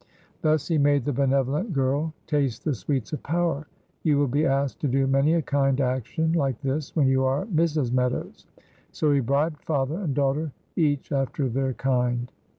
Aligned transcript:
Thus 0.41 0.67
he 0.67 0.79
made 0.79 1.05
the 1.05 1.13
benevolent 1.13 1.73
girl 1.73 2.11
taste 2.25 2.65
the 2.65 2.73
sweets 2.73 3.13
of 3.13 3.21
power. 3.21 3.67
"You 4.01 4.17
will 4.17 4.27
be 4.27 4.47
asked 4.47 4.79
to 4.79 4.87
do 4.87 5.05
many 5.05 5.35
a 5.35 5.43
kind 5.43 5.79
action 5.79 6.33
like 6.33 6.59
this 6.61 6.95
when 6.95 7.05
you 7.07 7.23
are 7.23 7.45
Mrs. 7.45 7.91
Meadows." 7.91 8.47
So 8.91 9.11
he 9.11 9.19
bribed 9.19 9.61
father 9.61 9.99
and 9.99 10.15
daughter 10.15 10.53
each 10.75 11.11
after 11.11 11.47
their 11.49 11.73
kind. 11.75 12.31